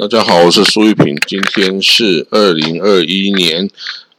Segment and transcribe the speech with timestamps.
[0.00, 1.14] 大家好，我是苏玉平。
[1.26, 3.68] 今天是二零二一年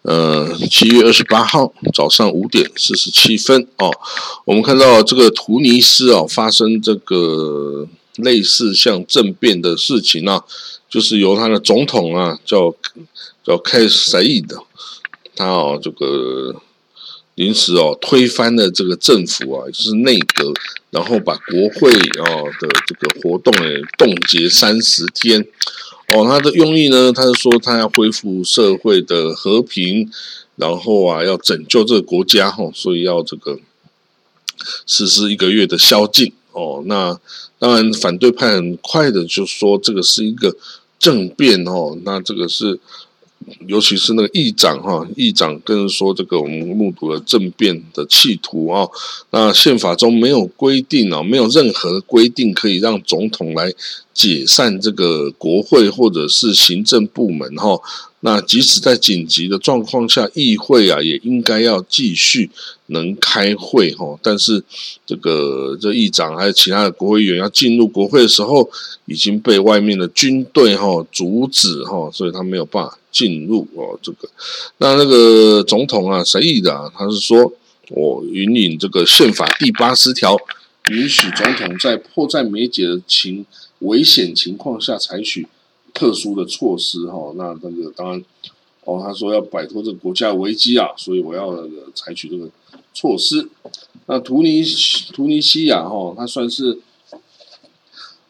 [0.04, 3.91] 呃七月二十八号早上五点四十七分哦。
[4.45, 10.44] 我们看到这个突尼斯哦发生这个类似像政变的事情啊，
[10.88, 12.71] 就是由他的总统啊叫
[13.43, 14.55] 叫凯撒伊的，
[15.35, 16.62] 他哦这个
[17.35, 20.52] 临时哦推翻了这个政府啊，就是内阁，
[20.90, 25.48] 然后把国会哦的这个活动诶冻结三十天。
[26.13, 27.12] 哦，他的用意呢？
[27.13, 30.12] 他是说他要恢复社会的和平，
[30.57, 33.57] 然后啊，要拯救这个国家哈，所以要这个
[34.85, 36.34] 实施一个月的宵禁。
[36.52, 37.18] 哦，那
[37.57, 40.55] 当然反对派很快的就说这个是一个
[40.99, 42.79] 政变哦，那这个是。
[43.67, 48.87] 尤其是那个议长哈，议长跟说这个我们目睹了政变的企图啊。
[49.31, 53.73] 那宪法中没有规定啊，没有任何规定可以让总统来
[54.13, 57.79] 解散这个国会或者是行政部门哈。
[58.23, 62.51] 那即使在紧急的状况下，议会啊也应该要继续
[62.85, 64.16] 能开会哈。
[64.22, 64.63] 但是
[65.07, 68.69] 这个这议长还有其他的国会议员要进入国会的时候，
[69.06, 73.97] 已经被外面的军队哈阻止哈，所以他没有办法进入哦。
[74.03, 74.29] 这个
[74.78, 76.91] 那那个总统啊，谁意的啊？
[76.96, 77.51] 他是说
[77.90, 80.38] 我引领这个宪法第八十条，
[80.91, 83.44] 允许总统在迫在眉睫的情
[83.81, 85.47] 危险情况下采取。
[85.94, 88.25] 特殊的措施哈，那那个当然
[88.85, 92.50] 哦，他说要摆脱这个国家危机啊，所以我要那个采取这个
[92.94, 93.50] 措施。
[94.06, 94.64] 那图尼
[95.12, 96.80] 图尼西亚哈，它算是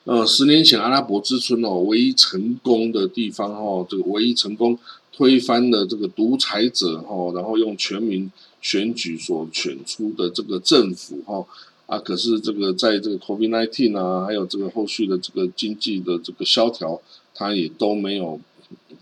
[0.05, 4.77] 呃十年前阿拉伯之春哦唯一成功的地方哈，这个唯一成功
[5.13, 8.29] 推翻了这个独裁者哈，然后用全民
[8.59, 11.45] 选举所选出的这个政府哈
[11.91, 17.01] 啊，可是这个在这个 COVID nineteen 啊，还有这个后续的这个经济的这个萧条。
[17.33, 18.39] 他也都没有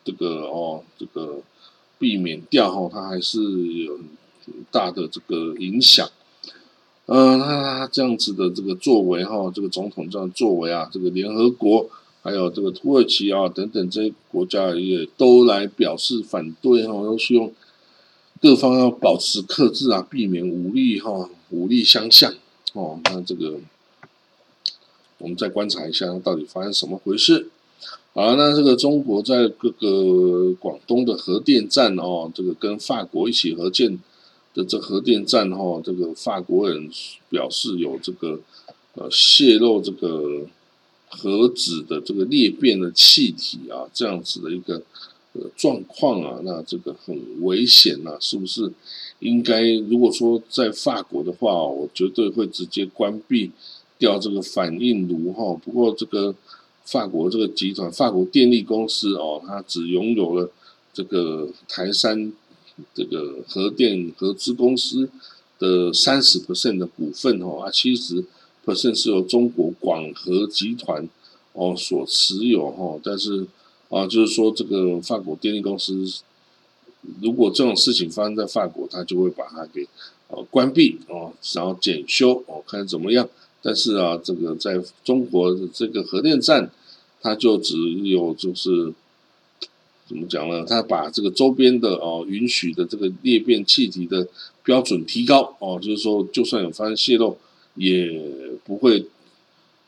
[0.05, 1.41] 这个哦，这个
[1.97, 3.41] 避免掉哈，他还是
[3.83, 3.97] 有
[4.45, 6.07] 很大的这个影响。
[7.07, 11.89] 嗯，他这样子的这个作为哈，这个总统这样作为啊，这个联合国
[12.21, 17.51] 还有这个土耳其啊等等这些国家也都来表示反对哈，都希望
[18.39, 22.31] 各方要保持克制啊，避免武力哈，武力相向
[22.73, 22.99] 哦。
[23.05, 23.59] 那这个
[25.17, 27.49] 我们再观察一下，到底发生什么回事？
[28.13, 33.99] 好，那这个中国在各个广东的核电站哦，这个跟法国一起合建
[34.53, 36.89] 的这核电站哈，这个法国人
[37.29, 38.39] 表示有这个
[38.95, 40.47] 呃泄露这个
[41.07, 44.81] 核子的这个裂变的气体啊，这样子的一个
[45.33, 48.71] 呃状况啊，那这个很危险呐，是不是？
[49.19, 53.51] 应该如果说在法国的话，我绝对会直接关闭
[53.97, 55.59] 掉这个反应炉哈。
[55.63, 56.35] 不过这个。
[56.85, 60.49] 法国这个集团，法国电力公司哦，它只拥有了
[60.91, 62.33] 这个台山
[62.95, 65.07] 这个核电合资公司
[65.59, 68.25] 的三十 percent 的股份哦，啊七十
[68.65, 71.07] percent 是由中国广核集团
[71.53, 73.45] 哦所持有哈，但是
[73.89, 76.03] 啊，就是说这个法国电力公司，
[77.21, 79.87] 如果这种事情发生在法国，他就会把它给
[80.27, 83.27] 呃关闭哦，然后检修哦，看怎么样。
[83.61, 86.71] 但是啊，这个在中国的这个核电站。
[87.21, 88.93] 它就只有就是
[90.07, 90.63] 怎么讲呢？
[90.65, 94.25] 它把这个周边的哦允许的这个裂变气体的
[94.63, 97.37] 标准提高哦，就是说就算有发生泄漏，
[97.75, 98.09] 也
[98.63, 99.05] 不会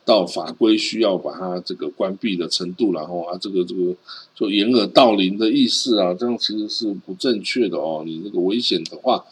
[0.03, 3.95] 到法规需要把它这个关闭的程度，然后啊这个这个
[4.35, 8.03] 就掩耳盗铃的意思啊，这样其实是不正确的哦。
[8.05, 9.23] 你那个危险的话，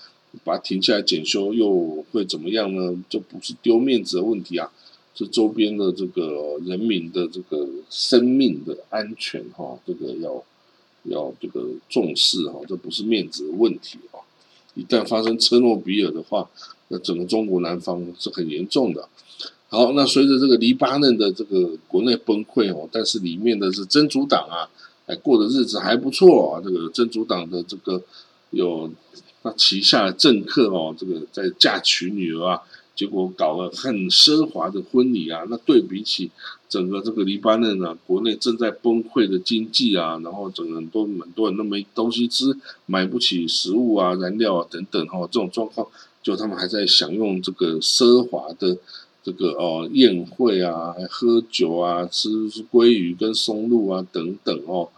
[0.43, 3.03] 把它停下来检修又会怎么样呢？
[3.09, 4.71] 就不是丢面子的问题啊。
[5.15, 10.41] 是周边的这个人民的这个生命的安全哈，这个要
[11.03, 14.23] 要这个重视哈，这不是面子的问题啊。
[14.75, 16.49] 一旦发生车诺比尔的话，
[16.87, 19.09] 那整个中国南方是很严重的。
[19.69, 24.67] 好，那随着这个黎巴嫩的这个国内崩溃哦，但是里面的是真主党啊，
[25.05, 26.61] 哎过的日子还不错啊。
[26.63, 28.01] 这个真主党的这个
[28.49, 28.91] 有
[29.43, 32.61] 那旗下的政客哦，这个在嫁娶女儿啊。
[32.95, 36.29] 结果搞了很奢华的婚礼啊，那对比起
[36.67, 42.53] 整个这个黎巴嫩啊，国内正在崩溃的经济啊，然后整个很多很多人都没东西吃，
[42.87, 45.87] 买不起食物啊、燃料啊等等哈，这种状况，
[46.21, 48.75] 就他们还在享用这个奢华的
[49.23, 52.29] 这个哦宴会啊，喝酒啊，吃
[52.71, 54.89] 鲑鱼跟松露啊等等哦，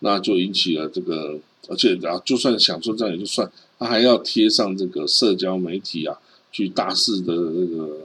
[0.00, 1.38] 那就引起了这个，
[1.68, 6.18] 而且啊，就算享受这样也就算，他还要贴上这个社交媒体啊。
[6.54, 7.96] 去大肆的那个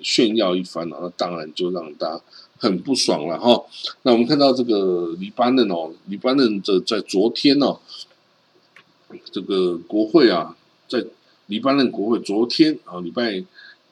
[0.00, 2.20] 炫耀一番，那当然就让大家
[2.56, 3.64] 很不爽了哈。
[4.02, 7.80] 那我们看到这个黎巴嫩哦，黎巴嫩的在昨天哦，
[9.32, 10.56] 这个国会啊，
[10.88, 11.04] 在
[11.46, 13.42] 黎巴嫩国会昨天啊，礼拜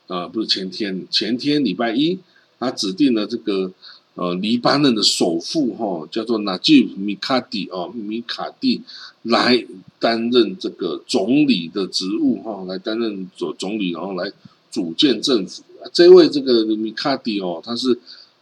[0.06, 2.19] 啊不是前天，前天礼拜一，
[2.59, 3.73] 他指定了这个
[4.15, 8.83] 呃黎巴嫩的首富哈，叫做纳吉米卡蒂哦，米卡蒂
[9.23, 9.65] 来
[9.99, 14.31] 担任这个总理的职务哈，来担任总总理，然后来
[14.71, 15.62] 组建政府。
[15.93, 17.99] 这位这个米卡蒂哦，他是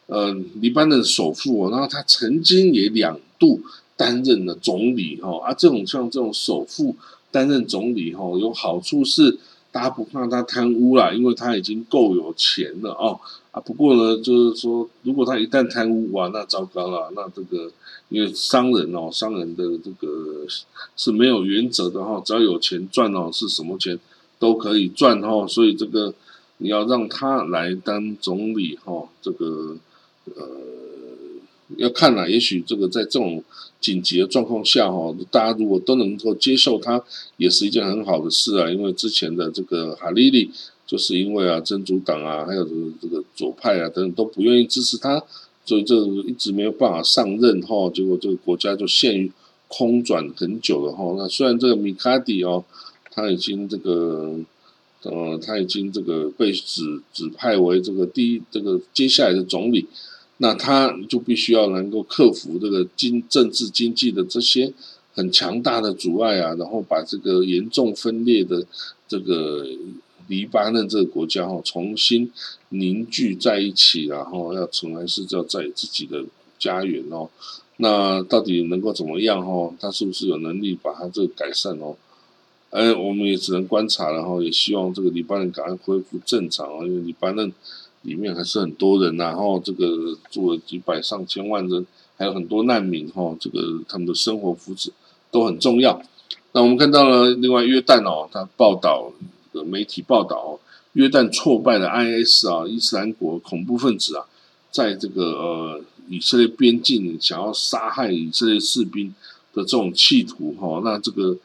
[0.06, 3.60] 呃黎巴嫩首富哦，然后他曾经也两度
[3.96, 6.96] 担任了总理哈，啊这种像这种首富。
[7.32, 9.38] 担任总理哈，有好处是
[9.72, 13.18] 大家不怕他贪污啦，因为他已经够有钱了哦
[13.50, 13.60] 啊。
[13.60, 17.10] 不过呢，就是说如果他一旦贪污哇，那糟糕了。
[17.16, 17.72] 那这个
[18.10, 20.46] 因为商人哦，商人的这个
[20.96, 23.98] 是没有原则的哈，只要有钱赚哦，是什么钱
[24.38, 25.46] 都可以赚哈。
[25.48, 26.14] 所以这个
[26.58, 29.76] 你要让他来当总理哈，这个
[30.36, 30.71] 呃。
[31.76, 33.42] 要看了，也许这个在这种
[33.80, 37.02] 紧急的状况下，哈，大家如果都能够接受他，
[37.36, 38.70] 也是一件很好的事啊。
[38.70, 40.50] 因为之前的这个哈利利，
[40.86, 45.22] 就是因为啊，真主党啊，还有这个这个左派啊等等都不愿意支持他，
[45.64, 47.90] 所以这一直没有办法上任哈。
[47.92, 49.32] 结果这个国家就陷于
[49.68, 51.14] 空转很久了哈。
[51.18, 52.64] 那虽然这个米卡迪哦，
[53.10, 54.38] 他已经这个
[55.02, 59.86] 呃，他已经这个被指指派为这个第一这个接下来的总理。
[60.42, 64.72] 那他就必须要能够克服这个经政治经济的这些
[65.14, 68.66] 很强大的阻碍啊，然后把这个严重分裂的
[69.06, 69.64] 这个
[70.26, 72.28] 黎巴嫩这个国家哈重新
[72.70, 76.24] 凝聚在一起，然后要从来是要在自己的
[76.58, 77.30] 家园哦。
[77.76, 79.72] 那到底能够怎么样哦？
[79.78, 81.94] 他是不是有能力把它这个改善哦？
[82.70, 87.52] 哎，我们也只能观察，然后也希望这个黎巴嫩赶快恢复正常啊，因为黎巴嫩。
[88.02, 94.90] 里面还是很多人，然后这个住了几百上千万人，还有很多难民哈，这个他们的生活福祉
[95.30, 96.02] 都很重要。
[96.52, 99.12] 那我们看到了另外约旦哦，他报道
[99.52, 100.58] 的媒体报道，
[100.94, 104.26] 约旦挫败了 IS 啊，伊斯兰国恐怖分子啊，
[104.70, 109.14] 在这个呃以色列边境想要杀害以色列士兵
[109.54, 111.36] 的这种企图哈，那这个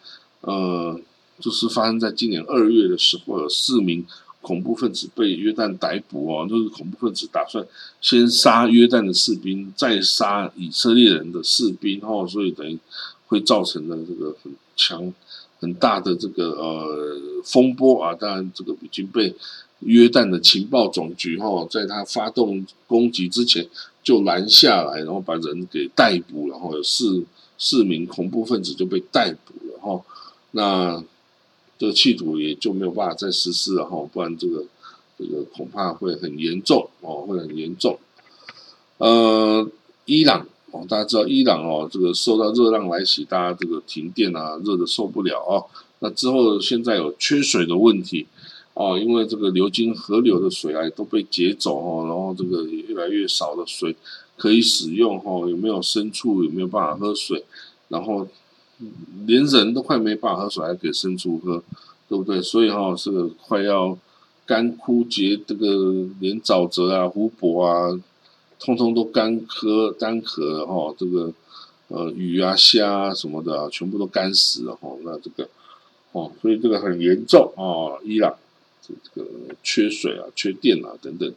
[0.42, 1.00] 呃
[1.40, 4.04] 就是发生在今年二月的时候，有四名。
[4.48, 7.66] 恐怖分子被约旦逮捕哦，就是恐怖分子打算
[8.00, 12.80] 先杀约旦的士兵，再杀以色列人的士兵哦，所以等于
[13.28, 15.14] 会造成了这个很强
[15.60, 18.16] 很大的这个呃风波啊。
[18.16, 19.36] 当然，这个已经被
[19.80, 23.68] 约旦的情报总局哈，在他发动攻击之前
[24.02, 27.26] 就拦下来，然后把人给逮捕，然后有四
[27.58, 30.02] 四名恐怖分子就被逮捕了哈。
[30.52, 31.04] 那。
[31.80, 34.66] 这个企图也就没有办法再实施了哈，不然这个
[35.16, 38.00] 这个恐怕会很严重哦，会很严重。
[38.98, 39.68] 呃，
[40.06, 45.66] 伊朗哦，大家知道伊朗哦，这个受到热浪来袭，大家这个停电啊，热的受不了哦。
[46.00, 48.26] 那之后现在有缺水的问题
[48.74, 53.96] 哦，因为这个流经河流的水啊都被截走哦，然后这个越来越少的水
[54.36, 57.44] 可以使用哈，有没有牲畜有没有办法喝水，
[57.90, 58.28] 然后。
[59.26, 61.64] 连人都快没办法喝水，还给牲畜喝，
[62.08, 62.42] 对不对？
[62.42, 63.98] 所以哈，这个快要
[64.46, 68.00] 干枯竭，这个连沼泽啊、湖泊啊，
[68.60, 70.94] 通通都干涸、干涸了哈。
[70.98, 71.34] 这个
[71.88, 74.90] 呃，鱼啊、虾啊什么的，全部都干死了哈。
[75.04, 75.50] 那这个
[76.12, 77.98] 哦，所以这个很严重啊。
[78.04, 78.36] 伊朗
[78.82, 79.28] 这个
[79.64, 81.34] 缺水啊、缺电啊等等。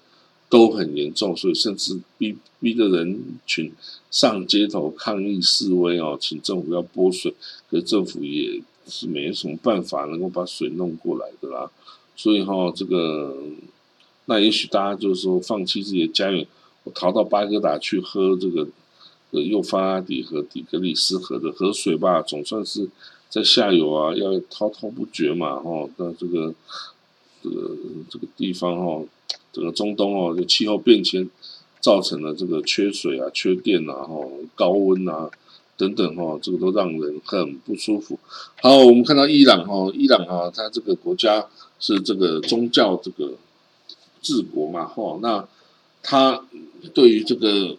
[0.51, 3.73] 都很严重，所以甚至逼逼着人群
[4.11, 7.33] 上街头抗议示威哦，请政府要拨水，
[7.71, 11.71] 可是政府也是没什么办法能够把水弄过来的啦。
[12.17, 13.35] 所以哈，这个
[14.27, 16.45] 那也许大家就是说放弃自己的家园，
[16.83, 18.67] 我逃到巴格达去喝这个
[19.31, 22.89] 呃幼发拉底河、底格里斯河的河水吧，总算是
[23.29, 25.89] 在下游啊，要滔滔不绝嘛哈。
[25.97, 26.53] 那这个
[27.43, 27.77] 这个
[28.11, 29.05] 这个地方哈。
[29.53, 31.29] 整个中东哦，就气候变迁
[31.81, 35.29] 造成了这个缺水啊、缺电啊、哈高温啊
[35.77, 38.17] 等等哈，这个都让人很不舒服。
[38.63, 41.45] 好，我们看到伊朗哈，伊朗啊，它这个国家
[41.81, 43.33] 是这个宗教这个
[44.23, 45.49] 治国嘛哈，那
[46.03, 46.45] 它
[46.95, 47.77] 对于这个。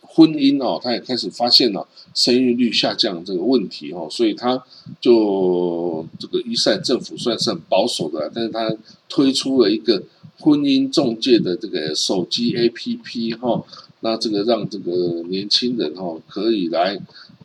[0.00, 4.62] 婚姻哦，他也开始发现了生育率下降这个问题哦，所以他
[5.00, 8.76] 就这个伊塞政府算是很保守的，但是他
[9.08, 10.02] 推出了一个
[10.38, 13.64] 婚姻中介的这个手机 APP 哈，
[14.00, 16.98] 那这个让这个年轻人哈可以来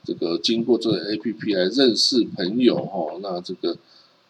[0.04, 3.78] 这个经过这个 APP 来认识朋友哈，那这个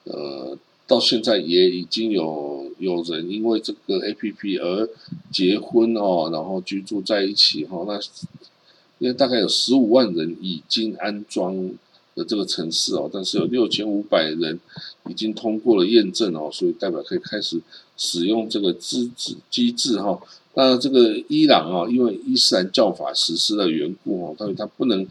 [0.05, 4.87] 呃到现在也已经有有人因为这个 A P P 而
[5.31, 7.83] 结婚哦，然后居住在一起哈。
[7.87, 7.99] 那
[8.99, 11.71] 因为大概有十五万人已经安装
[12.15, 14.59] 的这个城市哦，但是有六千五百人
[15.09, 17.59] 已经通过了验证哦，所以代表可以开始
[17.97, 20.21] 使用这个机制机制哈。
[20.53, 25.05] 那这个伊朗啊，因为伊斯兰教法实施的缘故哦，所以他不能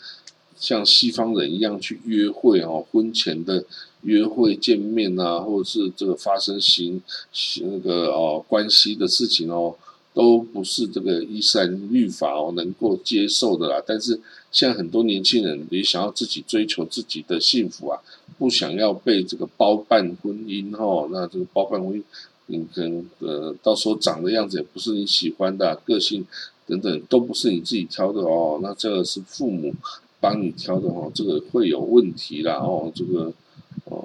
[0.64, 3.64] 像西方人一样去约会哦，婚前的。
[4.04, 7.00] 约会见面啊，或者是这个发生行
[7.32, 9.74] 行那个哦关系的事情哦，
[10.12, 13.82] 都不是这个伊斯兰律法哦能够接受的啦。
[13.86, 14.20] 但是
[14.52, 17.98] 现在很多年轻人也想要自己追求自己的幸福啊，
[18.38, 21.08] 不想要被这个包办婚姻哈。
[21.10, 22.02] 那这个包办婚姻，
[22.48, 26.26] 你可能呃到时候长的样子也不是你喜欢的，个性
[26.66, 28.60] 等等都不是你自己挑的哦。
[28.62, 29.74] 那这个是父母
[30.24, 33.32] 帮你挑的哦，这个会有问题啦哦，这个。
[33.86, 33.96] 呃，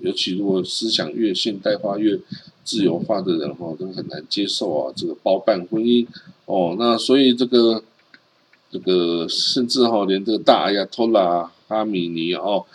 [0.00, 2.18] 尤其如果思想越现代化、越
[2.64, 4.92] 自由化的人哈，都很难接受啊。
[4.94, 6.06] 这个包办婚姻
[6.44, 7.82] 哦，那所以这个
[8.70, 12.66] 这个甚至哈，连这个大阿亚托拉哈米尼哦，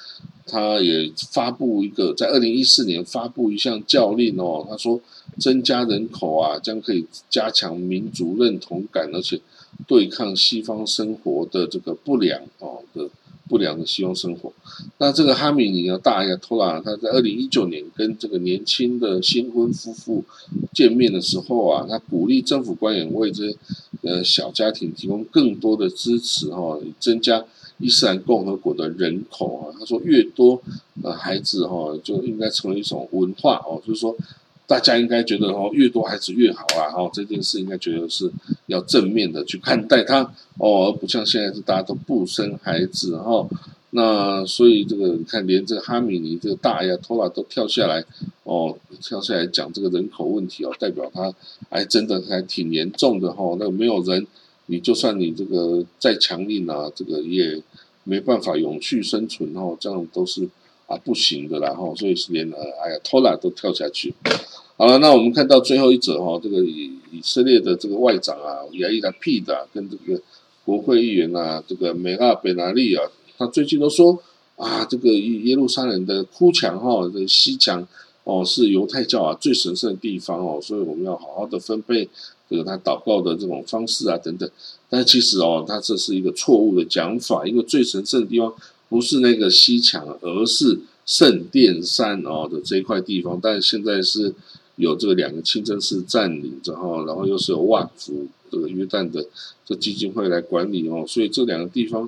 [0.48, 5.00] 他也发布一个，在二零一四年发布一项教令哦，他说
[5.38, 9.39] 增加人口啊，将可以加强民族认同感，而且
[9.88, 13.10] 对抗西方生活的这个不良哦的。
[13.48, 14.51] 不良的西方生活，
[14.98, 20.24] 那这个哈米尼啊，大亚托拉，他在二零一九年跟这个年轻的新婚夫妇
[20.74, 23.55] 见面的时候啊，他鼓励政府官员为这
[24.01, 27.46] 呃小家庭提供更多的支持哈，增加
[27.77, 29.77] 伊斯兰共和国的人口啊。
[29.77, 30.60] 他说，越多
[31.03, 34.17] 呃孩子哈，就应该成为一种文化哦，就是说。
[34.67, 36.89] 大家应该觉得哦，越多孩子越好啊！
[36.95, 38.31] 哦，这件事应该觉得是
[38.65, 40.22] 要正面的去看待它
[40.57, 43.48] 哦，而不像现在是大家都不生孩子哈。
[43.91, 48.03] 那所以这个你看，连这个哈米尼这个大呀，托拉都跳下来
[48.43, 51.34] 哦，跳下来讲这个人口问题哦，代表他
[51.69, 53.55] 还真的还挺严重的哈。
[53.60, 54.25] 那没有人，
[54.65, 57.62] 你就算你这个再强硬啊，这个也
[58.03, 60.50] 没办法永续生存哦，这样都是。
[60.88, 64.13] 啊，不行的啦哈，所以是连呃，哎呀，托拉都跳下去。
[64.77, 70.22] 好了，那我们看到最后一则哈，这个以以色列的这个外长啊，亚伊达皮的跟这个
[70.63, 73.01] 国会议员啊，这个梅拉贝纳利啊，
[73.36, 74.20] 他最近都说
[74.58, 77.88] 啊，这个耶路撒冷的哭墙哈，这个西墙
[78.24, 82.08] 哦，是犹太教啊最神圣的地方哦，所以我们要好好的分配
[82.48, 84.48] 这个他祷告的这种方式啊等等。
[84.89, 88.54] 但其实哦，他这是一个错误的讲法，因为最神圣的地方。
[88.88, 94.34] 不是那个西墙，而是圣殿山哦的这一块地方，但现在是
[94.75, 99.25] 有这个两个清真寺占领着哈，然后又是有万福这个约旦的
[99.65, 102.08] 这基金会来管理哦，所以这两个地方，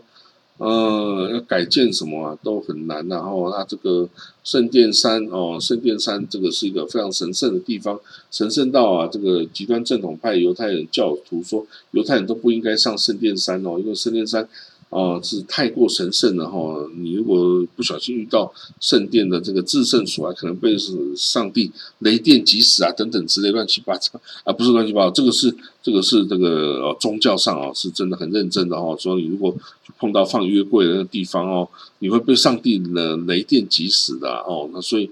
[0.58, 3.08] 呃，要改建什么啊都很难。
[3.08, 4.08] 然后那这个
[4.44, 8.00] 圣殿山哦，圣殿山这个是一个非常神圣的地方，
[8.32, 14.48] 神圣到啊，这个极端正统派犹太人教徒说，犹太人都不应该上圣殿山哦，因为圣殿山。
[14.90, 16.90] 哦，是太过神圣了哈！
[16.96, 25.54] 你如果不小心遇到圣殿的这个至圣所啊，可能被是上帝雷电击死啊，等等之类乱七八糟啊，不是乱七八糟，这个是
[25.84, 28.96] 这个是这个宗教上啊，是真的很认真的哈。
[28.98, 29.54] 说你如果
[30.00, 31.68] 碰到放约柜的那个地方哦，
[32.00, 34.70] 你会被上帝的雷电击死的哦。
[34.72, 35.12] 那所以。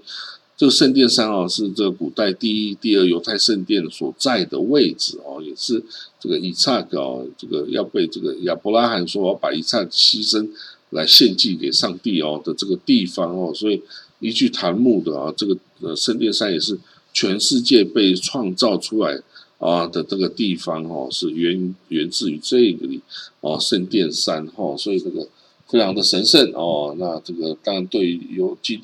[0.56, 5.82] 这个圣殿山哦，是这个古代第一、第二犹太圣殿所在的位置哦，也是
[6.18, 10.48] 这个以撒哦，这个要被这个亚伯拉罕说我要把以撒牺牲
[10.90, 13.82] 来献祭给上帝哦的这个地方哦，所以
[14.20, 16.78] 依据檀木的啊，这个呃圣殿山也是
[17.12, 19.20] 全世界被创造出来
[19.58, 23.02] 啊的这个地方哦，是源源自于这个里
[23.42, 25.28] 哦圣殿山哦，所以这个
[25.68, 28.80] 非常的神圣哦，那这个当然对于有基。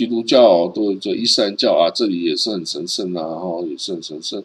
[0.00, 4.42] 基督教都这伊斯兰教啊，这里也是很神圣啊，哈，也是很神圣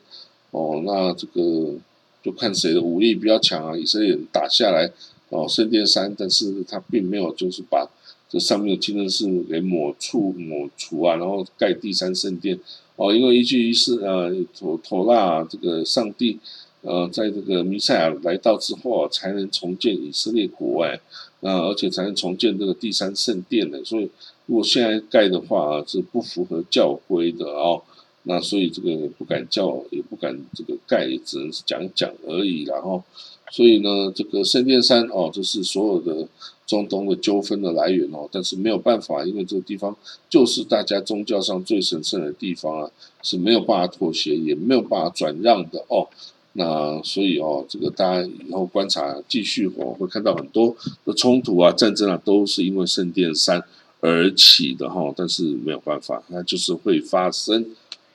[0.52, 0.82] 哦。
[0.86, 1.76] 那这个
[2.22, 3.78] 就看谁的武力比较强啊。
[3.78, 4.92] 以色列人打下来
[5.30, 7.90] 哦，圣殿山，但是他并没有就是把
[8.30, 12.60] 这上面的清真寺给抹除抹除啊，然后盖第三圣殿
[12.98, 13.16] 哦。
[13.16, 16.38] 因为依据是呃，妥妥拉这个上帝
[16.82, 21.00] 呃，在这个弥赛亚来到之后啊，才能重建以色列国哎，
[21.40, 24.10] 那而且才能重建这个第三圣殿的，所以。
[24.48, 27.82] 如果现在盖的话是不符合教规的哦，
[28.24, 32.64] 那所以这个不敢叫，也不敢这个盖，也只能是讲讲而已。
[32.64, 33.04] 然后，
[33.52, 36.28] 所以呢，这个圣殿山哦，这是所有的
[36.68, 38.28] 中东的纠纷的来源哦。
[38.32, 39.96] 但是没有办法，因为这个地方
[40.30, 42.92] 就是大家宗教上最神圣的地方啊，
[43.24, 46.08] 是没有办法妥协，也没有办法转让的哦。
[46.54, 53.64] 那所以哦，这个大家以后观察继续哦，会看到很多的冲突啊、战争啊，都是因为圣殿山。
[54.06, 57.66] 而起的哈，但是没有办法，那就是会发生。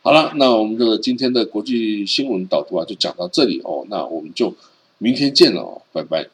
[0.03, 4.55] 好了，那我们这个今天的国际新闻导读啊，就讲到这里哦，那我们就
[4.99, 6.29] 明天见了哦，拜拜。